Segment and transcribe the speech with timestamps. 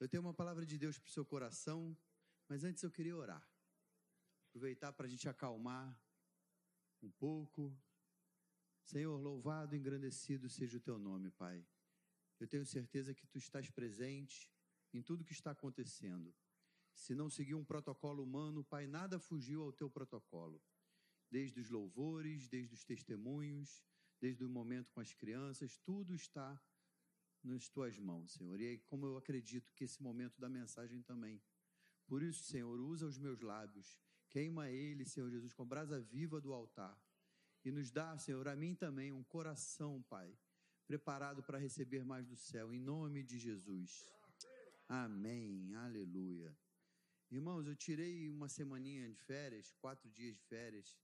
[0.00, 1.96] Eu tenho uma palavra de Deus para o seu coração,
[2.48, 3.46] mas antes eu queria orar.
[4.48, 5.98] Aproveitar para a gente acalmar
[7.02, 7.76] um pouco.
[8.82, 11.66] Senhor, louvado engrandecido seja o teu nome, Pai.
[12.38, 14.50] Eu tenho certeza que tu estás presente
[14.92, 16.34] em tudo que está acontecendo.
[16.94, 20.62] Se não seguir um protocolo humano, Pai, nada fugiu ao teu protocolo.
[21.30, 23.82] Desde os louvores, desde os testemunhos,
[24.20, 26.60] desde o momento com as crianças, tudo está
[27.44, 28.60] nas tuas mãos, Senhor.
[28.60, 31.40] E aí, como eu acredito que esse momento da mensagem também.
[32.06, 33.98] Por isso, Senhor, usa os meus lábios,
[34.28, 36.98] queima ele, Senhor Jesus, com brasa viva do altar.
[37.64, 40.36] E nos dá, Senhor, a mim também um coração, Pai,
[40.86, 44.12] preparado para receber mais do céu, em nome de Jesus.
[44.88, 45.74] Amém.
[45.74, 46.54] Aleluia.
[47.30, 50.96] Irmãos, eu tirei uma semaninha de férias, quatro dias de férias.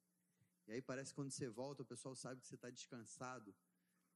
[0.68, 3.54] E aí parece que quando você volta, o pessoal sabe que você está descansado.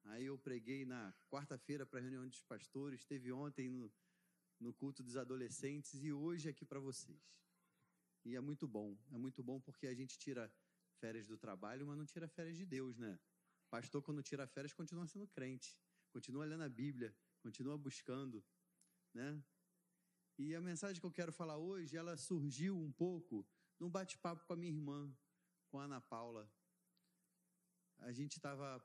[0.05, 3.93] Aí eu preguei na quarta-feira para a reunião dos pastores, teve ontem no,
[4.61, 7.23] no culto dos adolescentes e hoje aqui para vocês.
[8.25, 10.53] E é muito bom, é muito bom porque a gente tira
[11.01, 13.19] férias do trabalho, mas não tira férias de Deus, né?
[13.71, 15.77] Pastor, quando tira férias, continua sendo crente,
[16.13, 18.45] continua lendo a Bíblia, continua buscando,
[19.13, 19.43] né?
[20.39, 23.47] E a mensagem que eu quero falar hoje, ela surgiu um pouco
[23.79, 25.13] num bate-papo com a minha irmã,
[25.69, 26.51] com a Ana Paula.
[27.99, 28.85] A gente estava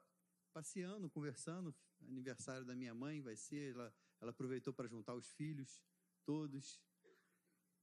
[0.60, 1.74] passeando, conversando.
[2.02, 3.74] Aniversário da minha mãe vai ser.
[3.76, 5.82] Ela, ela aproveitou para juntar os filhos
[6.26, 6.82] todos.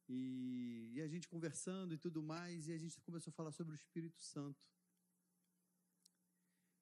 [0.09, 2.69] E, e, a gente conversando e tudo mais.
[2.69, 4.63] E a gente começou a falar sobre o Espírito Santo.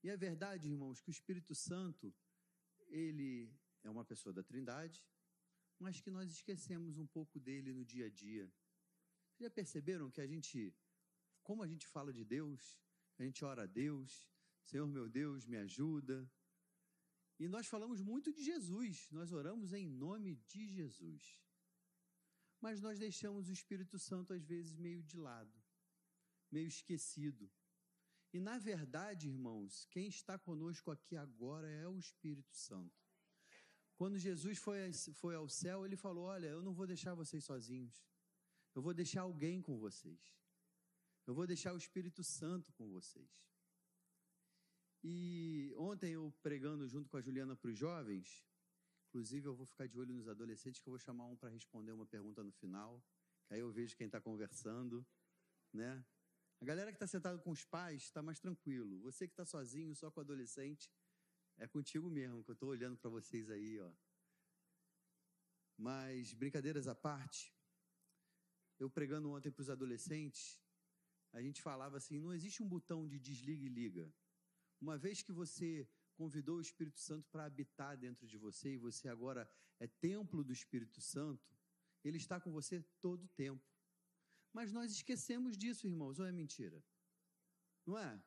[0.03, 2.13] E é verdade, irmãos, que o Espírito Santo,
[2.89, 3.51] ele
[3.85, 5.03] é uma pessoa da Trindade,
[5.79, 8.53] mas que nós esquecemos um pouco dele no dia a dia.
[9.31, 10.75] Vocês já perceberam que a gente,
[11.43, 12.79] como a gente fala de Deus,
[13.19, 14.29] a gente ora a Deus,
[14.65, 16.31] Senhor meu Deus, me ajuda.
[17.39, 21.41] E nós falamos muito de Jesus, nós oramos em nome de Jesus.
[22.61, 25.53] Mas nós deixamos o Espírito Santo às vezes meio de lado,
[26.51, 27.51] meio esquecido.
[28.33, 33.05] E na verdade, irmãos, quem está conosco aqui agora é o Espírito Santo.
[33.97, 38.05] Quando Jesus foi, foi ao céu, ele falou: Olha, eu não vou deixar vocês sozinhos,
[38.75, 40.35] eu vou deixar alguém com vocês,
[41.27, 43.54] eu vou deixar o Espírito Santo com vocês.
[45.07, 48.43] E ontem eu pregando junto com a Juliana para os jovens,
[49.09, 51.93] inclusive eu vou ficar de olho nos adolescentes, que eu vou chamar um para responder
[51.93, 53.05] uma pergunta no final,
[53.47, 55.07] que aí eu vejo quem está conversando,
[55.71, 56.03] né?
[56.59, 58.99] A galera que está sentada com os pais está mais tranquilo.
[59.01, 60.91] Você que está sozinho, só com o adolescente,
[61.59, 63.93] é contigo mesmo, que eu estou olhando para vocês aí, ó.
[65.77, 67.55] Mas, brincadeiras à parte,
[68.79, 70.59] eu pregando ontem para os adolescentes,
[71.31, 74.15] a gente falava assim: não existe um botão de desliga e liga.
[74.85, 79.09] Uma vez que você convidou o Espírito Santo para habitar dentro de você e você
[79.09, 79.51] agora
[79.81, 81.51] é templo do Espírito Santo,
[82.05, 83.67] ele está com você todo o tempo.
[84.53, 86.85] Mas nós esquecemos disso, irmãos, ou é mentira?
[87.87, 88.23] Não é?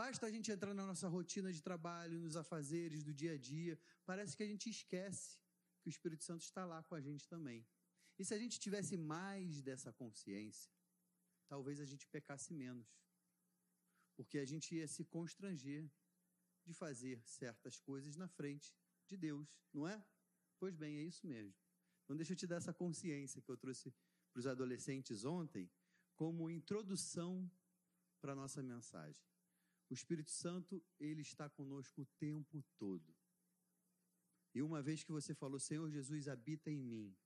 [0.00, 3.78] Basta a gente entrar na nossa rotina de trabalho, nos afazeres do dia a dia,
[4.06, 5.38] parece que a gente esquece
[5.82, 7.66] que o Espírito Santo está lá com a gente também.
[8.18, 10.72] E se a gente tivesse mais dessa consciência,
[11.46, 12.88] talvez a gente pecasse menos
[14.22, 15.90] porque a gente ia se constranger
[16.64, 18.72] de fazer certas coisas na frente
[19.08, 20.02] de Deus, não é?
[20.58, 21.54] Pois bem, é isso mesmo.
[22.04, 23.92] Então, deixa eu te dar essa consciência que eu trouxe
[24.32, 25.68] para os adolescentes ontem,
[26.14, 27.50] como introdução
[28.20, 29.20] para a nossa mensagem.
[29.90, 33.12] O Espírito Santo, ele está conosco o tempo todo.
[34.54, 37.16] E uma vez que você falou, Senhor Jesus habita em mim,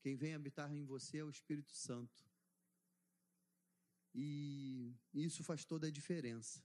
[0.00, 2.31] quem vem habitar em você é o Espírito Santo.
[4.14, 6.62] E isso faz toda a diferença.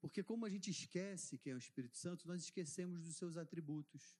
[0.00, 4.18] Porque, como a gente esquece quem é o Espírito Santo, nós esquecemos dos seus atributos.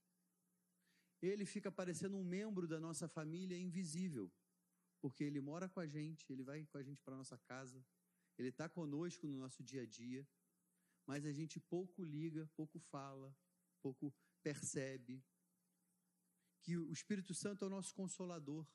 [1.21, 4.33] Ele fica parecendo um membro da nossa família invisível,
[5.01, 7.85] porque ele mora com a gente, ele vai com a gente para nossa casa,
[8.39, 10.27] ele está conosco no nosso dia a dia,
[11.07, 13.35] mas a gente pouco liga, pouco fala,
[13.83, 15.23] pouco percebe
[16.63, 18.67] que o Espírito Santo é o nosso consolador.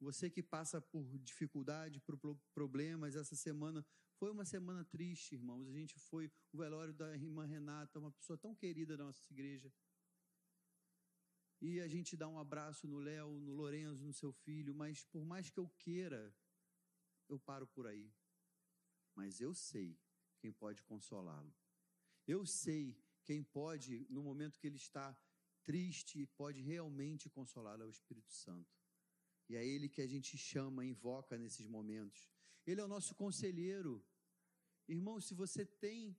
[0.00, 2.16] Você que passa por dificuldade, por
[2.54, 3.84] problemas, essa semana
[4.16, 5.68] foi uma semana triste, irmãos.
[5.68, 9.72] A gente foi o velório da irmã Renata, uma pessoa tão querida da nossa igreja.
[11.60, 15.24] E a gente dá um abraço no Léo, no Lorenzo, no seu filho, mas por
[15.24, 16.32] mais que eu queira,
[17.28, 18.12] eu paro por aí.
[19.16, 19.98] Mas eu sei
[20.38, 21.52] quem pode consolá-lo.
[22.26, 25.16] Eu sei quem pode, no momento que ele está
[25.64, 28.78] triste, pode realmente consolá-lo, é o Espírito Santo.
[29.48, 32.30] E é Ele que a gente chama, invoca nesses momentos.
[32.66, 34.04] Ele é o nosso conselheiro.
[34.86, 36.16] Irmão, se você tem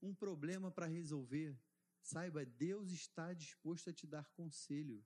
[0.00, 1.58] um problema para resolver,
[2.02, 5.04] Saiba, Deus está disposto a te dar conselho.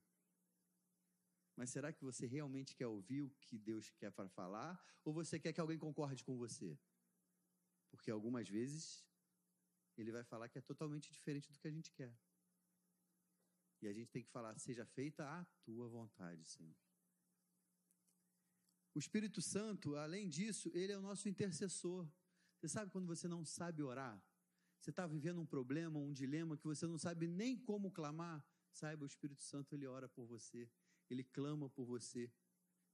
[1.56, 4.82] Mas será que você realmente quer ouvir o que Deus quer para falar?
[5.04, 6.78] Ou você quer que alguém concorde com você?
[7.90, 9.04] Porque algumas vezes
[9.96, 12.16] ele vai falar que é totalmente diferente do que a gente quer.
[13.80, 16.74] E a gente tem que falar: seja feita a tua vontade, Senhor.
[18.94, 22.08] O Espírito Santo, além disso, ele é o nosso intercessor.
[22.56, 24.22] Você sabe quando você não sabe orar?
[24.80, 28.44] Você está vivendo um problema, um dilema que você não sabe nem como clamar?
[28.70, 30.70] Saiba, o Espírito Santo ele ora por você,
[31.10, 32.30] ele clama por você.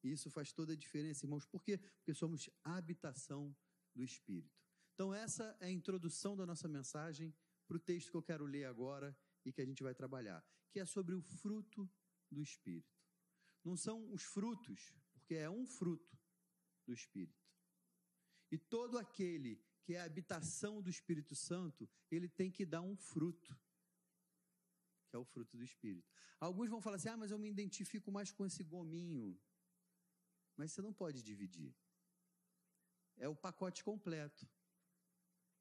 [0.03, 1.45] E isso faz toda a diferença, irmãos.
[1.45, 1.77] Por quê?
[1.77, 3.55] Porque somos habitação
[3.95, 4.59] do Espírito.
[4.95, 7.35] Então, essa é a introdução da nossa mensagem
[7.67, 10.81] para o texto que eu quero ler agora e que a gente vai trabalhar, que
[10.81, 11.89] é sobre o fruto
[12.31, 12.99] do Espírito.
[13.65, 14.95] Não são os frutos,
[15.31, 16.19] porque é um fruto
[16.85, 17.49] do Espírito.
[18.51, 22.97] E todo aquele que é a habitação do Espírito Santo, ele tem que dar um
[22.97, 23.57] fruto,
[25.09, 26.11] que é o fruto do Espírito.
[26.41, 29.41] Alguns vão falar assim: ah, mas eu me identifico mais com esse gominho.
[30.57, 31.73] Mas você não pode dividir.
[33.17, 34.49] É o pacote completo.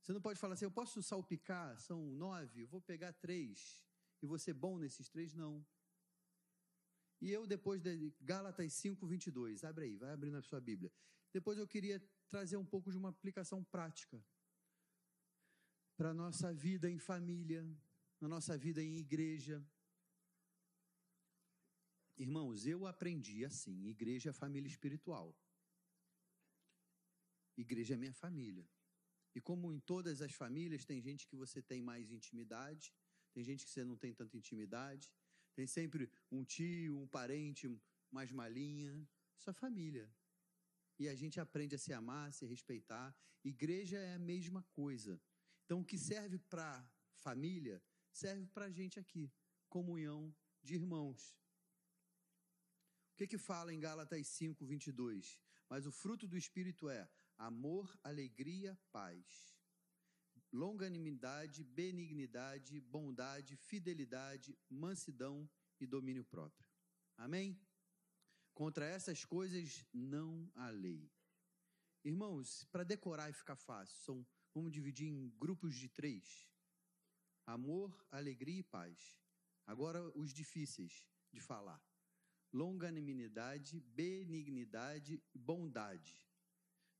[0.01, 3.85] Você não pode falar assim: eu posso salpicar, são nove, eu vou pegar três
[4.19, 5.35] e vou ser bom nesses três?
[5.35, 5.63] Não.
[7.21, 10.91] E eu, depois de Gálatas 5, 22, abre aí, vai abrindo a sua Bíblia.
[11.33, 14.23] Depois eu queria trazer um pouco de uma aplicação prática
[15.97, 17.67] para a nossa vida em família,
[18.21, 19.61] na nossa vida em igreja.
[22.17, 25.37] Irmãos, eu aprendi assim: igreja é família espiritual.
[27.57, 28.65] Igreja é minha família.
[29.35, 32.93] E como em todas as famílias, tem gente que você tem mais intimidade,
[33.33, 35.11] tem gente que você não tem tanta intimidade,
[35.59, 37.69] tem sempre um tio, um parente
[38.09, 39.05] mais malinha.
[39.45, 40.09] É família.
[40.97, 43.13] E a gente aprende a se amar, a se respeitar.
[43.43, 45.19] Igreja é a mesma coisa.
[45.65, 49.29] Então, o que serve para família, serve para a gente aqui.
[49.67, 51.35] Comunhão de irmãos.
[53.11, 55.41] O que que fala em Gálatas 5, 22?
[55.67, 59.58] Mas o fruto do Espírito é amor, alegria, paz,
[60.51, 65.49] longanimidade, benignidade, bondade, fidelidade, mansidão
[65.79, 66.65] e domínio próprio.
[67.17, 67.59] Amém?
[68.53, 71.11] Contra essas coisas não há lei.
[72.03, 76.49] Irmãos, para decorar e ficar fácil, são, vamos dividir em grupos de três:
[77.45, 79.17] amor, alegria e paz.
[79.65, 81.81] Agora, os difíceis de falar:
[82.51, 86.29] longanimidade, benignidade, bondade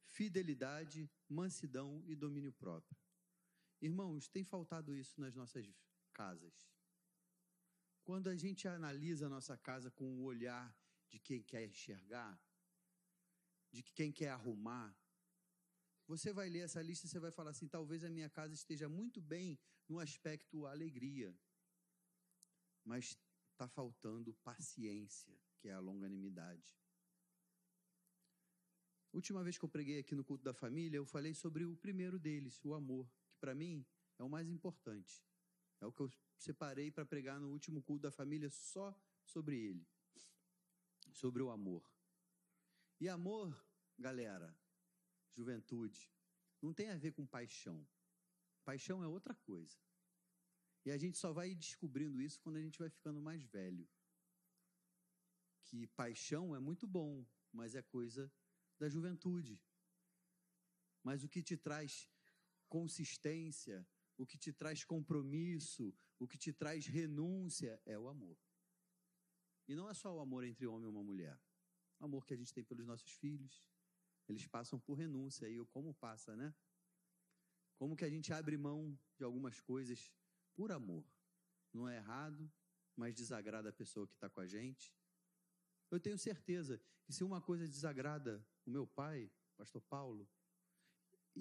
[0.10, 2.98] fidelidade, mansidão e domínio próprio.
[3.82, 5.66] Irmãos, tem faltado isso nas nossas
[6.14, 6.70] casas.
[8.04, 10.76] Quando a gente analisa a nossa casa com o olhar
[11.08, 12.40] de quem quer enxergar,
[13.72, 14.96] de quem quer arrumar,
[16.08, 18.90] você vai ler essa lista e você vai falar assim: talvez a minha casa esteja
[18.90, 21.38] muito bem no aspecto alegria,
[22.84, 23.18] mas
[23.52, 26.78] está faltando paciência, que é a longanimidade.
[29.12, 32.20] Última vez que eu preguei aqui no culto da família, eu falei sobre o primeiro
[32.20, 33.10] deles, o amor,
[33.40, 33.86] para mim
[34.18, 35.26] é o mais importante.
[35.80, 38.94] É o que eu separei para pregar no último culto da família só
[39.24, 39.88] sobre ele,
[41.14, 41.84] sobre o amor.
[43.00, 43.58] E amor,
[43.98, 44.58] galera,
[45.32, 46.12] juventude,
[46.62, 47.88] não tem a ver com paixão.
[48.66, 49.78] Paixão é outra coisa.
[50.86, 53.88] E a gente só vai descobrindo isso quando a gente vai ficando mais velho.
[55.64, 58.32] Que paixão é muito bom, mas é coisa
[58.78, 59.62] da juventude.
[61.04, 62.10] Mas o que te traz
[62.70, 63.86] consistência,
[64.18, 68.38] o que te traz compromisso, o que te traz renúncia é o amor.
[69.68, 71.40] E não é só o amor entre homem e uma mulher.
[72.00, 73.64] O amor que a gente tem pelos nossos filhos.
[74.28, 75.48] Eles passam por renúncia.
[75.50, 76.56] E como passa, né?
[77.76, 80.12] Como que a gente abre mão de algumas coisas
[80.56, 81.06] por amor.
[81.72, 82.52] Não é errado,
[82.96, 84.94] mas desagrada a pessoa que está com a gente.
[85.90, 90.30] Eu tenho certeza que se uma coisa desagrada o meu pai, pastor Paulo,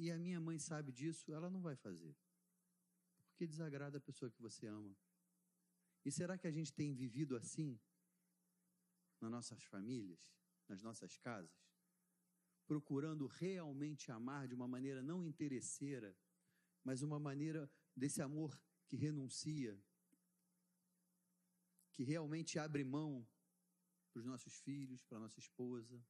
[0.01, 2.17] e a minha mãe sabe disso, ela não vai fazer.
[3.27, 4.97] Porque desagrada a pessoa que você ama.
[6.05, 7.77] E será que a gente tem vivido assim
[9.21, 10.33] nas nossas famílias,
[10.69, 11.51] nas nossas casas?
[12.65, 16.17] Procurando realmente amar de uma maneira não interesseira,
[16.85, 19.77] mas uma maneira desse amor que renuncia,
[21.93, 23.27] que realmente abre mão
[24.13, 26.01] para os nossos filhos, para a nossa esposa.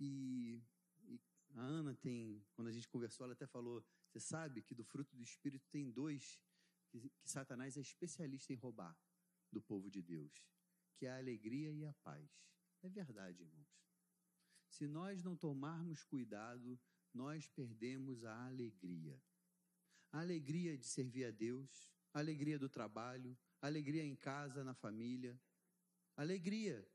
[0.00, 0.60] E,
[1.54, 5.14] a Ana tem, quando a gente conversou, ela até falou: você sabe que do fruto
[5.16, 6.40] do Espírito tem dois
[6.88, 8.96] que, que Satanás é especialista em roubar
[9.50, 10.32] do povo de Deus,
[10.96, 12.28] que é a alegria e a paz.
[12.82, 13.68] É verdade, irmãos.
[14.68, 16.78] Se nós não tomarmos cuidado,
[17.12, 19.20] nós perdemos a alegria.
[20.12, 24.74] a alegria de servir a Deus, a alegria do trabalho, a alegria em casa, na
[24.74, 25.38] família.
[26.16, 26.86] Alegria.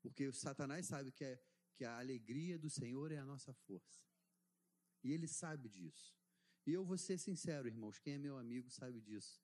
[0.00, 1.40] Porque o Satanás sabe que, é,
[1.74, 4.02] que a alegria do Senhor é a nossa força.
[5.02, 6.16] E ele sabe disso.
[6.66, 9.42] E eu vou ser sincero, irmãos, quem é meu amigo sabe disso.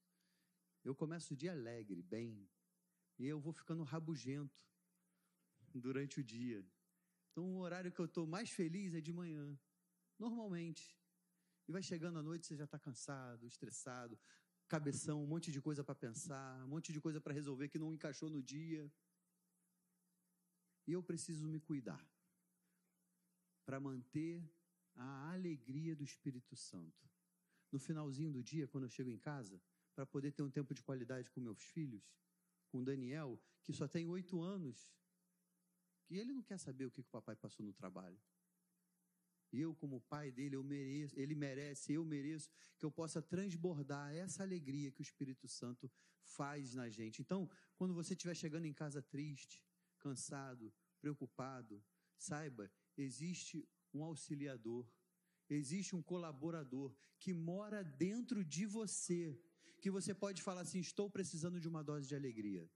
[0.82, 2.48] Eu começo o dia alegre, bem,
[3.18, 4.58] e eu vou ficando rabugento
[5.74, 6.64] durante o dia.
[7.30, 9.58] Então, o horário que eu estou mais feliz é de manhã,
[10.18, 10.98] normalmente.
[11.68, 14.18] E vai chegando à noite, você já está cansado, estressado,
[14.66, 17.92] cabeção, um monte de coisa para pensar, um monte de coisa para resolver que não
[17.92, 18.90] encaixou no dia.
[20.86, 22.02] E eu preciso me cuidar
[23.70, 24.42] para manter
[24.96, 27.08] a alegria do Espírito Santo.
[27.70, 29.62] No finalzinho do dia, quando eu chego em casa,
[29.94, 32.02] para poder ter um tempo de qualidade com meus filhos,
[32.66, 34.92] com Daniel, que só tem oito anos,
[36.02, 38.20] que ele não quer saber o que, que o papai passou no trabalho.
[39.52, 44.12] E eu, como pai dele, eu mereço, ele merece, eu mereço, que eu possa transbordar
[44.12, 45.88] essa alegria que o Espírito Santo
[46.24, 47.22] faz na gente.
[47.22, 49.64] Então, quando você estiver chegando em casa triste,
[50.00, 51.80] cansado, preocupado,
[52.18, 54.88] saiba, existe um auxiliador,
[55.48, 59.38] existe um colaborador que mora dentro de você,
[59.80, 62.70] que você pode falar assim: estou precisando de uma dose de alegria.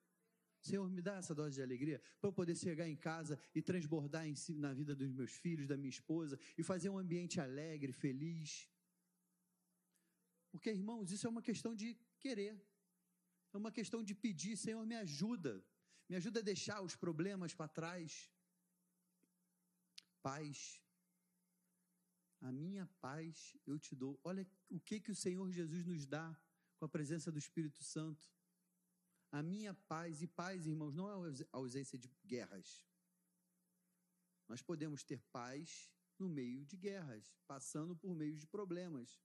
[0.61, 4.27] Senhor, me dá essa dose de alegria para eu poder chegar em casa e transbordar
[4.27, 7.93] em si, na vida dos meus filhos, da minha esposa e fazer um ambiente alegre,
[7.93, 8.67] feliz.
[10.51, 12.55] Porque, irmãos, isso é uma questão de querer,
[13.53, 15.63] é uma questão de pedir: Senhor, me ajuda,
[16.09, 18.31] me ajuda a deixar os problemas para trás.
[20.25, 20.81] Paz,
[22.41, 24.19] a minha paz eu te dou.
[24.25, 26.27] Olha o que que o Senhor Jesus nos dá
[26.79, 28.27] com a presença do Espírito Santo.
[29.31, 31.13] A minha paz, e paz, irmãos, não é
[31.53, 32.87] a ausência de guerras.
[34.49, 39.23] Nós podemos ter paz no meio de guerras, passando por meio de problemas.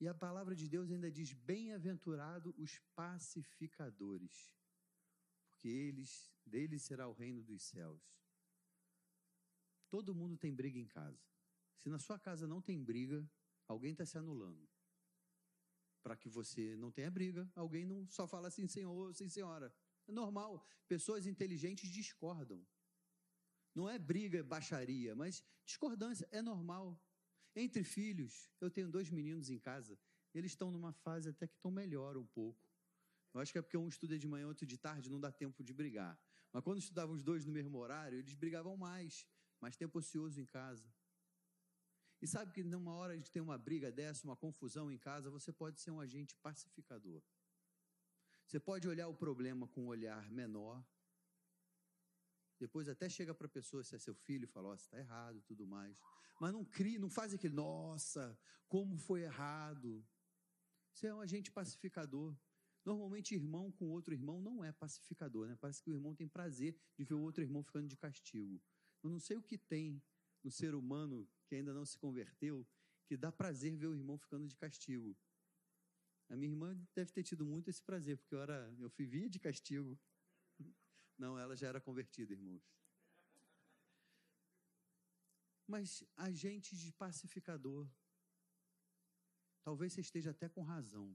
[0.00, 4.54] E a palavra de Deus ainda diz: Bem-aventurado os pacificadores,
[5.50, 8.02] porque eles, deles será o reino dos céus.
[9.94, 11.22] Todo mundo tem briga em casa.
[11.78, 13.24] Se na sua casa não tem briga,
[13.68, 14.68] alguém está se anulando
[16.02, 19.72] para que você não tenha briga, alguém não só fala assim, senhor, sim, senhora.
[20.08, 20.66] É normal.
[20.88, 22.66] Pessoas inteligentes discordam.
[23.72, 27.00] Não é briga, é baixaria, mas discordância é normal.
[27.54, 29.96] Entre filhos, eu tenho dois meninos em casa,
[30.34, 32.68] eles estão numa fase até que estão melhor um pouco.
[33.32, 35.62] Eu acho que é porque um estuda de manhã, outro de tarde, não dá tempo
[35.62, 36.18] de brigar.
[36.52, 39.26] Mas quando estudavam os dois no mesmo horário, eles brigavam mais,
[39.60, 40.88] mais tempo ocioso em casa.
[42.20, 45.52] E sabe que numa hora de ter uma briga dessa, uma confusão em casa, você
[45.52, 47.22] pode ser um agente pacificador.
[48.46, 50.84] Você pode olhar o problema com um olhar menor.
[52.58, 54.98] Depois até chega para a pessoa se é seu filho e fala, ó, oh, está
[54.98, 56.00] errado tudo mais.
[56.40, 60.06] Mas não cria, não faz aquele, nossa, como foi errado.
[60.92, 62.36] Você é um agente pacificador.
[62.84, 65.56] Normalmente, irmão com outro irmão não é pacificador, né?
[65.60, 68.62] Parece que o irmão tem prazer de ver o outro irmão ficando de castigo.
[69.04, 70.02] Eu não sei o que tem
[70.42, 72.66] no ser humano que ainda não se converteu,
[73.04, 75.14] que dá prazer ver o irmão ficando de castigo.
[76.30, 79.38] A minha irmã deve ter tido muito esse prazer, porque eu, era, eu vivia de
[79.38, 80.00] castigo.
[81.18, 82.66] Não, ela já era convertida, irmãos.
[85.66, 87.86] Mas agente de pacificador.
[89.62, 91.14] Talvez você esteja até com razão.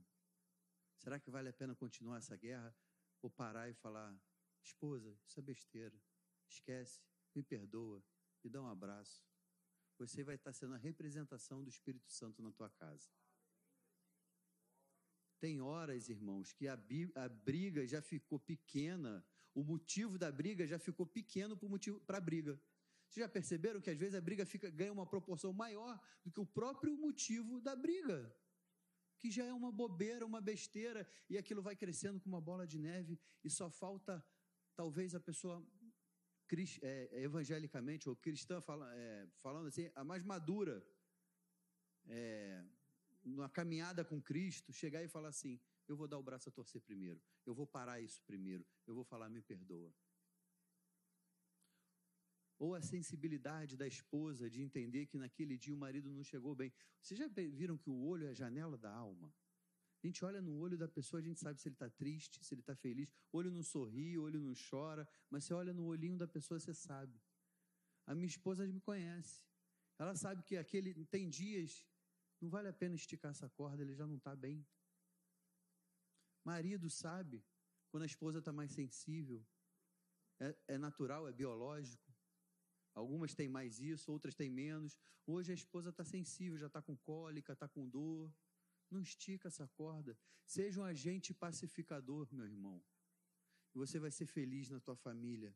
[0.96, 2.72] Será que vale a pena continuar essa guerra?
[3.20, 4.16] Ou parar e falar:
[4.62, 6.00] esposa, isso é besteira.
[6.48, 7.00] Esquece,
[7.34, 8.02] me perdoa,
[8.42, 9.30] me dá um abraço
[10.00, 13.06] você vai estar sendo a representação do Espírito Santo na tua casa.
[15.38, 16.78] Tem horas, irmãos, que a,
[17.16, 21.54] a briga já ficou pequena, o motivo da briga já ficou pequeno
[22.06, 22.58] para a briga.
[23.08, 26.40] Vocês já perceberam que às vezes a briga fica, ganha uma proporção maior do que
[26.40, 28.34] o próprio motivo da briga?
[29.18, 32.78] Que já é uma bobeira, uma besteira, e aquilo vai crescendo com uma bola de
[32.78, 34.24] neve, e só falta
[34.74, 35.62] talvez a pessoa
[36.82, 40.84] é, evangelicamente ou cristã fala, é, falando assim, a mais madura
[42.08, 42.64] é,
[43.24, 46.80] na caminhada com Cristo, chegar e falar assim: eu vou dar o braço a torcer
[46.80, 49.92] primeiro, eu vou parar isso primeiro, eu vou falar, me perdoa.
[52.58, 56.70] Ou a sensibilidade da esposa de entender que naquele dia o marido não chegou bem.
[57.00, 59.32] Vocês já viram que o olho é a janela da alma?
[60.02, 62.54] A gente olha no olho da pessoa, a gente sabe se ele está triste, se
[62.54, 63.08] ele está feliz.
[63.30, 66.58] O olho não sorri, o olho não chora, mas você olha no olhinho da pessoa,
[66.58, 67.20] você sabe.
[68.06, 69.42] A minha esposa me conhece.
[69.98, 71.86] Ela sabe que aquele tem dias,
[72.40, 74.66] não vale a pena esticar essa corda, ele já não está bem.
[76.42, 77.44] Marido sabe
[77.90, 79.44] quando a esposa está mais sensível.
[80.38, 82.10] É, é natural, é biológico.
[82.94, 84.96] Algumas têm mais isso, outras têm menos.
[85.26, 88.32] Hoje a esposa está sensível, já está com cólica, está com dor.
[88.90, 90.18] Não estica essa corda.
[90.44, 92.82] Seja um agente pacificador, meu irmão.
[93.74, 95.54] E você vai ser feliz na tua família.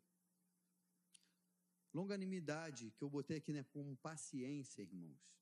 [1.93, 5.35] Longanimidade, que eu botei aqui né, como paciência, irmãos.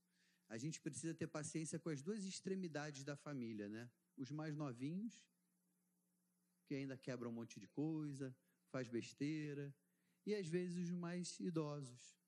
[0.48, 3.90] A gente precisa ter paciência com as duas extremidades da família, né?
[4.16, 5.26] Os mais novinhos,
[6.66, 8.36] que ainda quebram um monte de coisa,
[8.70, 9.74] faz besteira,
[10.26, 12.18] e às vezes os mais idosos.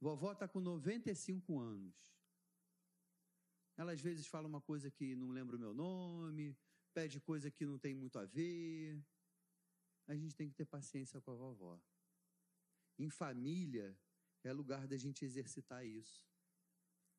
[0.00, 2.13] Vovó está com 95 anos.
[3.76, 6.56] Ela às vezes fala uma coisa que não lembra o meu nome,
[6.92, 9.02] pede coisa que não tem muito a ver.
[10.06, 11.80] A gente tem que ter paciência com a vovó.
[12.98, 13.98] Em família
[14.44, 16.24] é lugar da gente exercitar isso.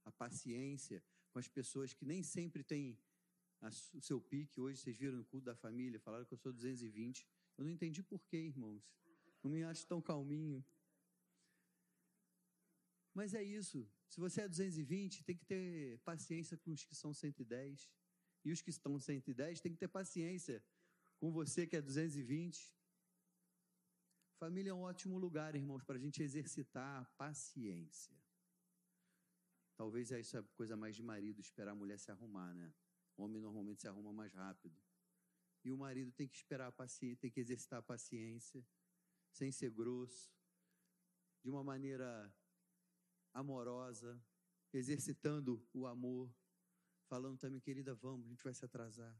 [0.05, 2.97] A paciência com as pessoas que nem sempre têm
[3.93, 4.61] o seu pique.
[4.61, 7.27] Hoje vocês viram no culto da família, falaram que eu sou 220.
[7.57, 8.83] Eu não entendi porquê, irmãos.
[9.43, 10.63] Não me acho tão calminho.
[13.15, 13.89] Mas é isso.
[14.09, 17.89] Se você é 220, tem que ter paciência com os que são 110.
[18.43, 20.61] E os que estão 110 tem que ter paciência
[21.17, 22.75] com você que é 220.
[24.37, 28.13] Família é um ótimo lugar, irmãos, para a gente exercitar a paciência.
[29.77, 32.73] Talvez isso é coisa mais de marido, esperar a mulher se arrumar, né?
[33.15, 34.77] O homem normalmente se arruma mais rápido.
[35.63, 38.63] E o marido tem que esperar a paciência, tem que exercitar a paciência,
[39.31, 40.31] sem ser grosso,
[41.41, 42.33] de uma maneira
[43.35, 44.19] amorosa,
[44.73, 46.33] exercitando o amor,
[47.07, 49.15] falando também, querida, vamos, a gente vai se atrasar.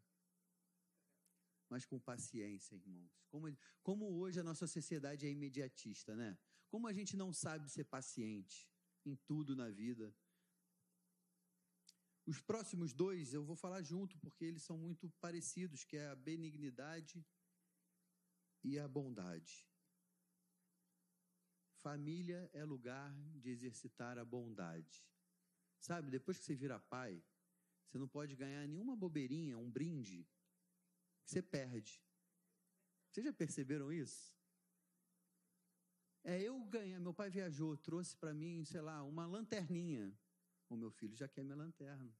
[1.70, 3.12] Mas com paciência, irmãos.
[3.28, 3.48] Como,
[3.84, 6.38] como hoje a nossa sociedade é imediatista, né?
[6.70, 8.72] Como a gente não sabe ser paciente
[9.06, 10.16] em tudo na vida.
[12.26, 16.16] Os próximos dois eu vou falar junto, porque eles são muito parecidos, que é a
[16.16, 17.26] benignidade
[18.64, 19.68] e a bondade.
[21.86, 25.06] Família é lugar de exercitar a bondade.
[25.80, 27.24] Sabe, depois que você vira pai,
[27.86, 30.28] você não pode ganhar nenhuma bobeirinha, um brinde,
[31.24, 32.04] que você perde.
[33.12, 34.36] Vocês já perceberam isso?
[36.24, 40.12] É, eu ganhei, meu pai viajou, trouxe para mim, sei lá, uma lanterninha.
[40.68, 42.12] O meu filho já quer minha lanterna.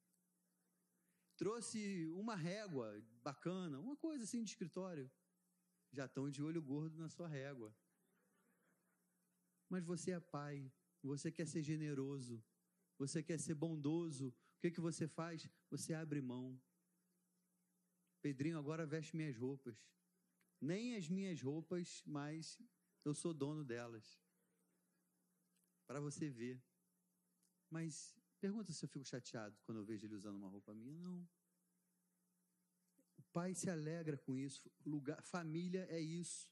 [1.36, 5.10] Trouxe uma régua bacana, uma coisa assim de escritório.
[5.92, 7.76] Já estão de olho gordo na sua régua.
[9.70, 12.44] Mas você é pai, você quer ser generoso,
[12.98, 14.30] você quer ser bondoso.
[14.30, 15.48] O que, que você faz?
[15.70, 16.60] Você abre mão.
[18.22, 19.78] Pedrinho agora veste minhas roupas.
[20.60, 22.60] Nem as minhas roupas, mas
[23.04, 24.20] eu sou dono delas.
[25.86, 26.64] Para você ver.
[27.70, 30.98] Mas pergunta se eu fico chateado quando eu vejo ele usando uma roupa minha.
[30.98, 31.28] Não.
[33.18, 34.72] O pai se alegra com isso.
[34.86, 36.50] Lugar, família é isso.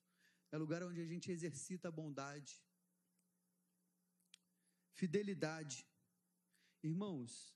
[0.52, 2.62] É lugar onde a gente exercita a bondade
[4.94, 5.88] fidelidade.
[6.82, 7.56] Irmãos,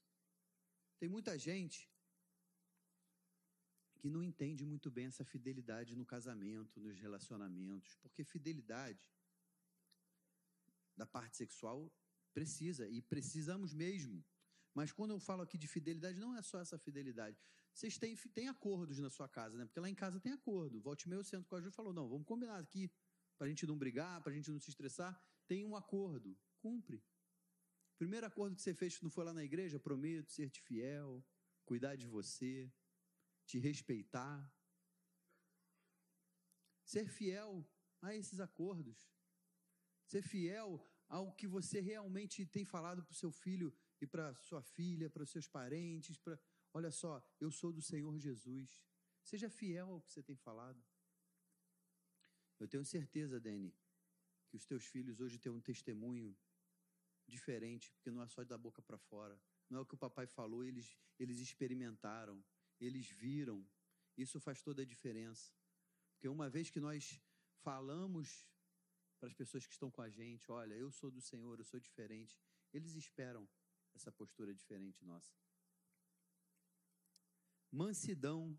[0.99, 1.89] tem muita gente
[3.99, 9.11] que não entende muito bem essa fidelidade no casamento, nos relacionamentos, porque fidelidade
[10.95, 11.91] da parte sexual
[12.33, 14.23] precisa e precisamos mesmo.
[14.73, 17.37] Mas quando eu falo aqui de fidelidade, não é só essa fidelidade.
[17.73, 19.65] Vocês têm, têm acordos na sua casa, né?
[19.65, 20.79] Porque lá em casa tem acordo.
[20.79, 22.91] Volte meio, sento com a Ju e falo, não, vamos combinar aqui,
[23.37, 25.19] para a gente não brigar, para a gente não se estressar.
[25.47, 27.03] Tem um acordo, cumpre.
[27.97, 29.79] Primeiro acordo que você fez não foi lá na igreja?
[29.79, 31.25] Prometo ser-te fiel,
[31.65, 32.71] cuidar de você,
[33.45, 34.53] te respeitar.
[36.83, 37.67] Ser fiel
[38.01, 39.11] a esses acordos.
[40.05, 44.61] Ser fiel ao que você realmente tem falado para o seu filho e para sua
[44.61, 46.17] filha, para os seus parentes.
[46.17, 46.39] Para...
[46.73, 48.83] Olha só, eu sou do Senhor Jesus.
[49.23, 50.81] Seja fiel ao que você tem falado.
[52.59, 53.73] Eu tenho certeza, Dani,
[54.47, 56.37] que os teus filhos hoje têm um testemunho
[57.27, 59.39] diferente, porque não é só da boca para fora.
[59.69, 62.43] Não é o que o papai falou, eles, eles experimentaram,
[62.79, 63.67] eles viram.
[64.15, 65.51] Isso faz toda a diferença.
[66.13, 67.21] Porque uma vez que nós
[67.63, 68.47] falamos
[69.19, 71.79] para as pessoas que estão com a gente, olha, eu sou do Senhor, eu sou
[71.79, 72.39] diferente,
[72.73, 73.47] eles esperam
[73.93, 75.33] essa postura diferente nossa.
[77.71, 78.57] Mansidão.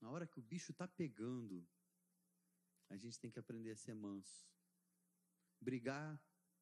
[0.00, 1.68] Na hora que o bicho está pegando,
[2.88, 4.48] a gente tem que aprender a ser manso.
[5.60, 6.18] Brigar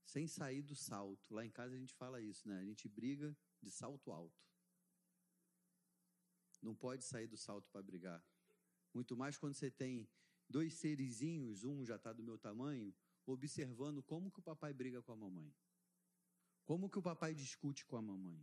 [0.09, 1.35] sem sair do salto.
[1.35, 2.59] Lá em casa a gente fala isso, né?
[2.59, 4.43] A gente briga de salto alto.
[6.63, 8.25] Não pode sair do salto para brigar.
[8.95, 10.09] Muito mais quando você tem
[10.49, 12.95] dois serizinhos, um já está do meu tamanho,
[13.27, 15.55] observando como que o papai briga com a mamãe.
[16.65, 18.43] Como que o papai discute com a mamãe.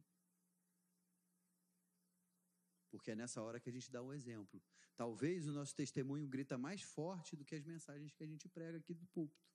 [2.91, 4.61] Porque é nessa hora que a gente dá um exemplo.
[4.95, 8.77] Talvez o nosso testemunho grita mais forte do que as mensagens que a gente prega
[8.77, 9.54] aqui do púlpito.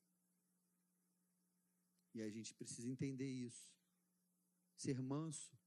[2.14, 3.72] E a gente precisa entender isso.
[4.76, 5.58] Ser manso.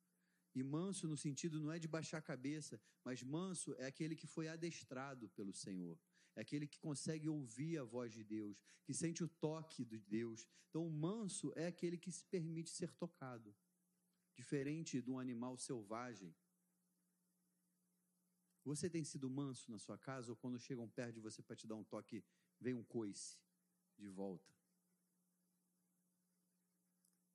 [0.55, 4.27] E manso no sentido não é de baixar a cabeça, mas manso é aquele que
[4.27, 5.97] foi adestrado pelo Senhor.
[6.35, 10.47] É aquele que consegue ouvir a voz de Deus, que sente o toque de Deus.
[10.69, 13.55] Então, o manso é aquele que se permite ser tocado,
[14.35, 16.35] diferente de um animal selvagem.
[18.63, 21.67] Você tem sido manso na sua casa ou quando chegam perto de você para te
[21.67, 22.23] dar um toque,
[22.59, 23.37] vem um coice
[23.97, 24.62] de volta?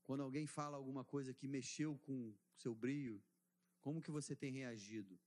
[0.09, 3.23] Quando alguém fala alguma coisa que mexeu com seu brilho,
[3.83, 5.21] como que você tem reagido?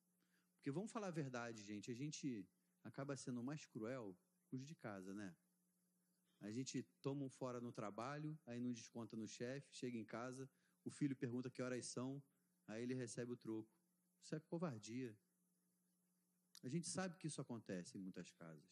[0.56, 2.50] Porque vamos falar a verdade, gente, a gente
[2.84, 4.17] acaba sendo mais cruel
[4.48, 5.36] com os de casa, né?
[6.39, 10.50] A gente toma um fora no trabalho, aí não desconta no chefe, chega em casa,
[10.84, 12.20] o filho pergunta que horas são,
[12.65, 13.72] aí ele recebe o troco.
[14.24, 15.15] Isso é covardia.
[16.63, 18.72] A gente sabe que isso acontece em muitas casas.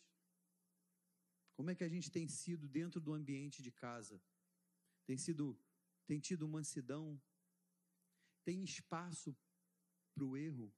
[1.53, 4.19] Como é que a gente tem sido dentro do ambiente de casa?
[5.05, 5.55] Tem sido,
[6.09, 7.21] tem tido mansidão?
[8.43, 9.37] Tem espaço
[10.13, 10.73] para o erro?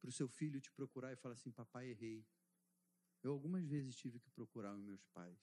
[0.00, 2.26] para o seu filho te procurar e falar assim: Papai, errei.
[3.22, 5.38] Eu algumas vezes tive que procurar os meus pais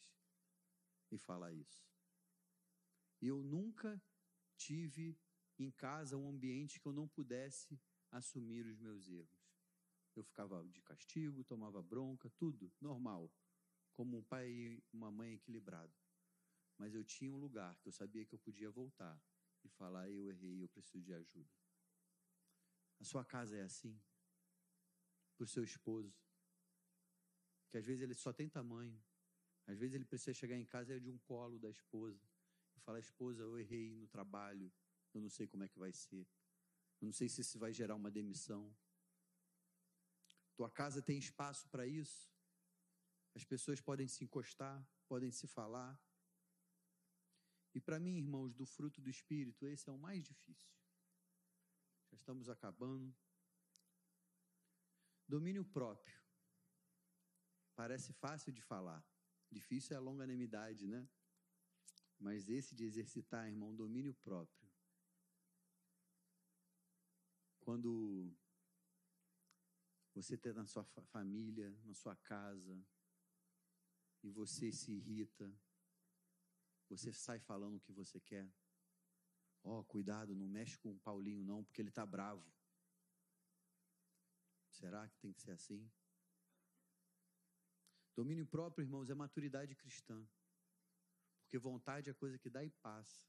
[1.11, 1.85] e falar isso.
[3.21, 4.01] E eu nunca
[4.57, 5.17] tive
[5.59, 7.79] em casa um ambiente que eu não pudesse
[8.11, 9.53] assumir os meus erros.
[10.15, 13.29] Eu ficava de castigo, tomava bronca, tudo normal,
[13.93, 15.93] como um pai e uma mãe equilibrado.
[16.77, 19.21] Mas eu tinha um lugar que eu sabia que eu podia voltar
[19.63, 21.49] e falar: eu errei, eu preciso de ajuda.
[22.99, 23.99] A sua casa é assim?
[25.35, 26.13] para o seu esposo.
[27.69, 28.99] Que às vezes ele só tem tamanho.
[29.67, 32.21] Às vezes ele precisa chegar em casa e é de um colo da esposa.
[32.75, 34.71] E falar, esposa, eu errei no trabalho.
[35.13, 36.27] Eu não sei como é que vai ser.
[37.01, 38.73] Eu não sei se isso vai gerar uma demissão.
[40.55, 42.31] Tua casa tem espaço para isso?
[43.33, 45.99] As pessoas podem se encostar, podem se falar.
[47.75, 50.73] E para mim, irmãos, do fruto do Espírito, esse é o mais difícil.
[52.09, 53.13] Já estamos acabando.
[55.27, 56.17] Domínio próprio.
[57.75, 59.05] Parece fácil de falar.
[59.51, 61.05] Difícil é a longanimidade, né?
[62.17, 64.71] Mas esse de exercitar, irmão, domínio próprio.
[67.59, 68.33] Quando
[70.13, 72.81] você está na sua família, na sua casa,
[74.23, 75.53] e você se irrita,
[76.89, 78.47] você sai falando o que você quer.
[79.63, 82.45] Ó, oh, cuidado, não mexe com o Paulinho não, porque ele está bravo.
[84.69, 85.89] Será que tem que ser assim?
[88.15, 90.25] Domínio próprio, irmãos, é maturidade cristã.
[91.41, 93.25] Porque vontade é coisa que dá e passa.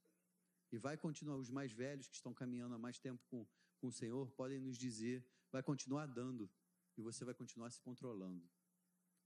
[0.71, 3.47] E vai continuar, os mais velhos que estão caminhando há mais tempo com,
[3.79, 6.51] com o Senhor, podem nos dizer, vai continuar dando.
[6.97, 8.49] E você vai continuar se controlando.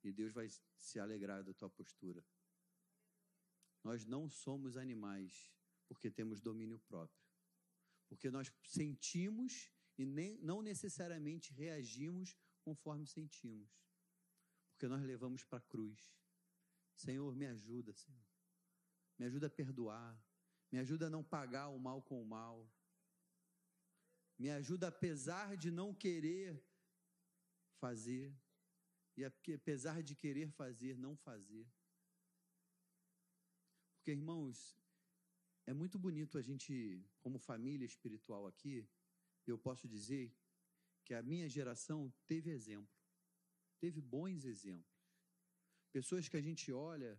[0.03, 2.25] E Deus vai se alegrar da tua postura.
[3.83, 5.51] Nós não somos animais
[5.88, 7.25] porque temos domínio próprio.
[8.09, 13.71] Porque nós sentimos e nem, não necessariamente reagimos conforme sentimos,
[14.71, 16.14] porque nós levamos para a cruz.
[16.95, 18.25] Senhor, me ajuda, Senhor.
[19.19, 20.19] Me ajuda a perdoar.
[20.73, 22.71] Me ajuda a não pagar o mal com o mal.
[24.38, 26.64] Me ajuda, apesar de não querer
[27.79, 28.35] fazer,
[29.16, 31.66] e apesar de querer fazer, não fazer.
[34.11, 34.77] Porque, irmãos,
[35.66, 38.85] é muito bonito a gente, como família espiritual aqui,
[39.46, 40.35] eu posso dizer
[41.05, 42.92] que a minha geração teve exemplo,
[43.79, 45.01] teve bons exemplos.
[45.92, 47.16] Pessoas que a gente olha,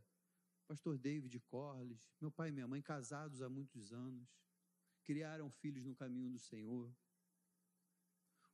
[0.67, 4.27] pastor David Corles, meu pai e minha mãe casados há muitos anos,
[5.05, 6.93] criaram filhos no caminho do Senhor.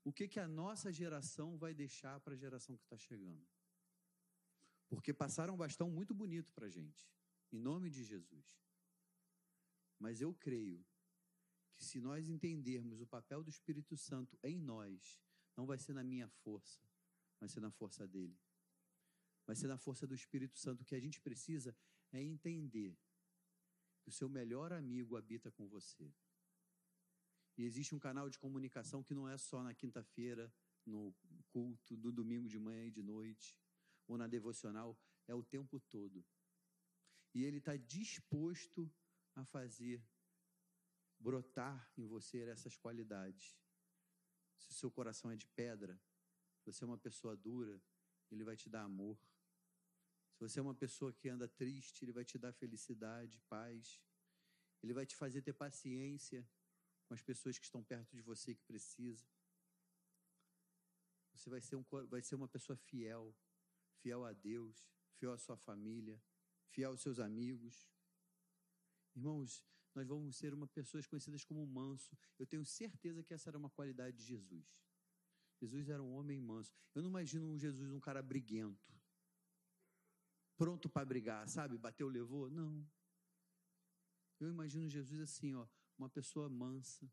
[0.04, 3.48] O que que a nossa geração vai deixar para a geração que está chegando?
[4.88, 7.17] Porque passaram um bastão muito bonito para a gente,
[7.52, 8.60] em nome de Jesus.
[10.00, 10.86] Mas eu creio
[11.76, 15.20] que se nós entendermos o papel do Espírito Santo em nós,
[15.56, 16.82] não vai ser na minha força,
[17.40, 18.38] vai ser na força dele.
[19.46, 20.82] Vai ser na força do Espírito Santo.
[20.82, 21.76] O que a gente precisa
[22.12, 22.98] é entender
[24.02, 26.14] que o seu melhor amigo habita com você.
[27.58, 30.54] E existe um canal de comunicação que não é só na quinta-feira,
[30.86, 31.16] no
[31.50, 33.58] culto, no domingo de manhã e de noite,
[34.06, 36.24] ou na devocional, é o tempo todo.
[37.38, 38.92] E ele está disposto
[39.36, 40.04] a fazer
[41.20, 43.56] brotar em você essas qualidades.
[44.58, 46.02] Se o seu coração é de pedra,
[46.66, 47.80] você é uma pessoa dura,
[48.32, 49.16] ele vai te dar amor.
[50.34, 54.02] Se você é uma pessoa que anda triste, ele vai te dar felicidade, paz.
[54.82, 56.44] Ele vai te fazer ter paciência
[57.06, 59.30] com as pessoas que estão perto de você que precisam.
[61.36, 63.32] Você vai ser, um, vai ser uma pessoa fiel,
[64.02, 66.20] fiel a Deus, fiel à sua família,
[66.70, 67.90] fiel aos seus amigos.
[69.16, 69.64] Irmãos,
[69.96, 72.16] nós vamos ser uma pessoas conhecidas como manso.
[72.38, 74.66] Eu tenho certeza que essa era uma qualidade de Jesus.
[75.60, 76.72] Jesus era um homem manso.
[76.94, 78.94] Eu não imagino um Jesus um cara briguento.
[80.56, 81.78] Pronto para brigar, sabe?
[81.78, 82.50] Bateu, levou?
[82.50, 82.88] Não.
[84.40, 87.12] Eu imagino Jesus assim, ó, uma pessoa mansa,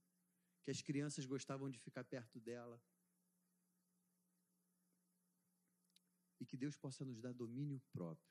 [0.62, 2.81] que as crianças gostavam de ficar perto dela.
[6.38, 8.31] E que Deus possa nos dar domínio próprio,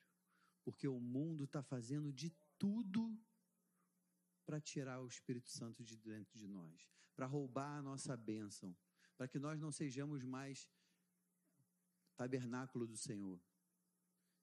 [0.64, 3.20] porque o mundo está fazendo de tudo
[4.46, 8.76] para tirar o Espírito Santo de dentro de nós, para roubar a nossa bênção,
[9.18, 10.70] para que nós não sejamos mais
[12.16, 13.42] tabernáculo do Senhor.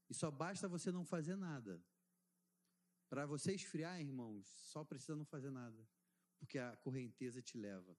[0.09, 1.83] E só basta você não fazer nada.
[3.09, 5.89] Para você esfriar, irmãos, só precisa não fazer nada,
[6.39, 7.97] porque a correnteza te leva.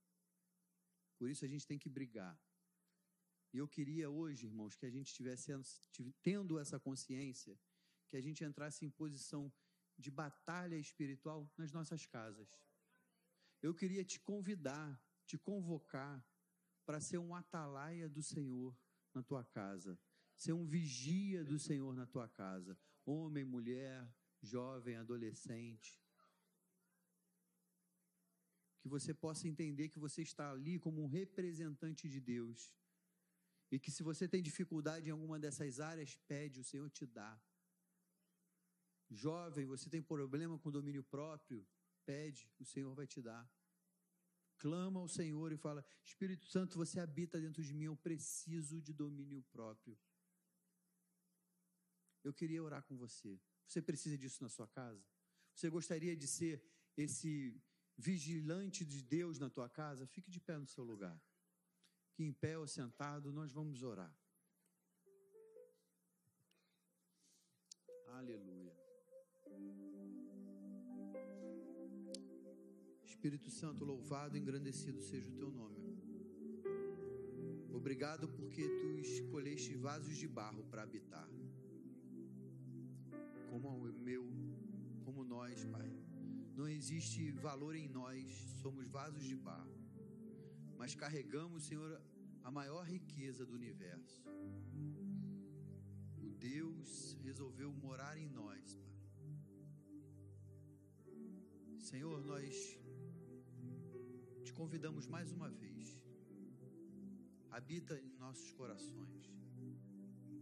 [1.18, 2.40] Por isso a gente tem que brigar.
[3.54, 5.52] E eu queria hoje, irmãos, que a gente estivesse
[6.22, 7.60] tendo essa consciência,
[8.12, 9.52] que a gente entrasse em posição
[9.98, 12.50] de batalha espiritual nas nossas casas.
[13.62, 16.22] Eu queria te convidar, te convocar
[16.86, 18.78] para ser um atalaia do Senhor
[19.14, 19.98] na tua casa,
[20.36, 26.04] ser um vigia do Senhor na tua casa, homem, mulher, jovem, adolescente.
[28.82, 32.76] Que você possa entender que você está ali como um representante de Deus.
[33.72, 37.40] E que se você tem dificuldade em alguma dessas áreas, pede, o Senhor te dá.
[39.12, 41.68] Jovem, você tem problema com domínio próprio?
[42.06, 43.50] Pede, o Senhor vai te dar.
[44.58, 48.94] Clama ao Senhor e fala: Espírito Santo, você habita dentro de mim, eu preciso de
[48.94, 50.00] domínio próprio.
[52.24, 53.40] Eu queria orar com você.
[53.68, 55.04] Você precisa disso na sua casa?
[55.54, 56.64] Você gostaria de ser
[56.96, 57.60] esse
[57.98, 60.08] vigilante de Deus na tua casa?
[60.08, 61.20] Fique de pé no seu lugar.
[62.14, 64.16] Que em pé ou sentado nós vamos orar.
[68.08, 68.61] Aleluia.
[73.22, 75.80] Espírito Santo, louvado e engrandecido seja o teu nome.
[77.72, 81.30] Obrigado porque tu escolheste vasos de barro para habitar
[83.52, 84.26] como o meu,
[85.06, 85.88] como nós, Pai.
[86.56, 88.26] Não existe valor em nós,
[88.60, 89.78] somos vasos de barro,
[90.76, 92.02] mas carregamos, Senhor,
[92.44, 94.26] a maior riqueza do universo.
[96.18, 98.92] O Deus resolveu morar em nós, Pai.
[101.78, 102.81] Senhor, nós
[104.52, 105.86] te convidamos mais uma vez.
[107.58, 109.24] Habita em nossos corações.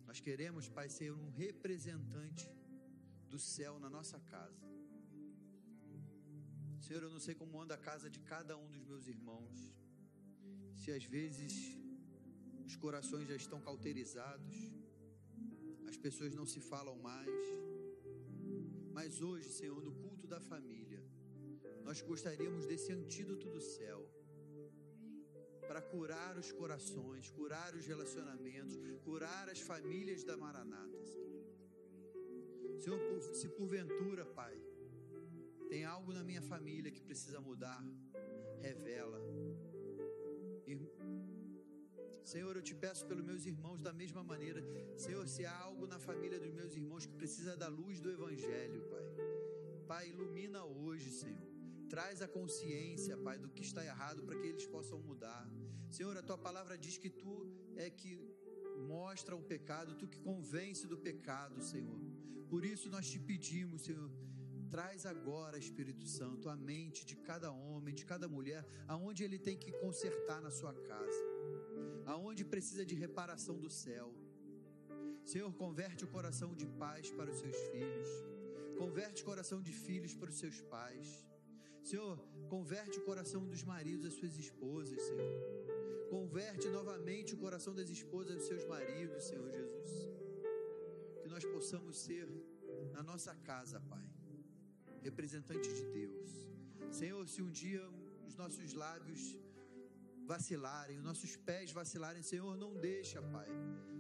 [0.08, 2.50] Nós queremos, Pai, ser um representante
[3.32, 4.68] do céu na nossa casa.
[6.86, 9.58] Senhor, eu não sei como anda a casa de cada um dos meus irmãos.
[10.82, 11.54] Se às vezes
[12.66, 14.58] os corações já estão cauterizados,
[15.88, 17.46] as pessoas não se falam mais.
[18.92, 20.79] Mas hoje, Senhor, no culto da família,
[21.90, 24.00] nós gostaríamos desse antídoto do céu
[25.68, 31.34] para curar os corações, curar os relacionamentos, curar as famílias da Maranata, Senhor.
[33.40, 34.56] Se porventura, Pai,
[35.68, 37.84] tem algo na minha família que precisa mudar,
[38.62, 39.20] revela.
[42.24, 44.62] Senhor, eu te peço pelos meus irmãos da mesma maneira.
[44.96, 48.84] Senhor, se há algo na família dos meus irmãos que precisa da luz do Evangelho,
[48.94, 49.06] Pai.
[49.88, 51.49] Pai, ilumina hoje, Senhor.
[51.90, 55.50] Traz a consciência, Pai, do que está errado para que eles possam mudar.
[55.90, 57.34] Senhor, a tua palavra diz que tu
[57.76, 58.12] é que
[58.88, 62.00] mostra o pecado, tu que convence do pecado, Senhor.
[62.50, 64.10] Por isso nós te pedimos, Senhor,
[64.70, 69.58] traz agora, Espírito Santo, a mente de cada homem, de cada mulher, aonde ele tem
[69.58, 71.24] que consertar na sua casa,
[72.06, 74.14] aonde precisa de reparação do céu.
[75.24, 78.08] Senhor, converte o coração de pais para os seus filhos,
[78.78, 81.29] converte o coração de filhos para os seus pais.
[81.90, 82.18] Senhor,
[82.54, 85.36] converte o coração dos maridos às suas esposas, Senhor.
[86.16, 90.10] Converte novamente o coração das esposas aos seus maridos, Senhor Jesus
[91.30, 92.28] que nós possamos ser
[92.92, 94.04] na nossa casa, Pai,
[95.08, 96.30] representante de Deus.
[96.92, 97.84] Senhor, se um dia
[98.28, 99.38] os nossos lábios
[100.26, 103.48] vacilarem, os nossos pés vacilarem, Senhor, não deixa, Pai.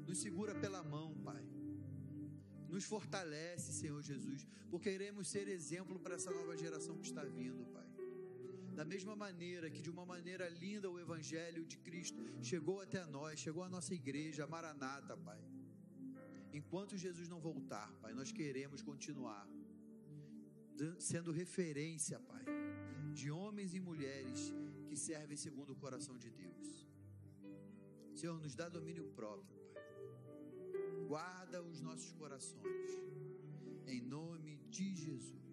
[0.07, 1.45] Nos segura pela mão, Pai.
[2.67, 7.63] Nos fortalece, Senhor Jesus, porque iremos ser exemplo para essa nova geração que está vindo.
[8.79, 13.37] Da mesma maneira que, de uma maneira linda, o Evangelho de Cristo chegou até nós,
[13.45, 15.41] chegou à nossa igreja, Maranata, Pai.
[16.59, 19.45] Enquanto Jesus não voltar, Pai, nós queremos continuar
[20.97, 22.45] sendo referência, Pai,
[23.13, 24.53] de homens e mulheres
[24.87, 26.69] que servem segundo o coração de Deus.
[28.15, 29.89] Senhor, nos dá domínio próprio, Pai.
[31.05, 32.91] Guarda os nossos corações.
[33.85, 35.48] Em nome de Jesus.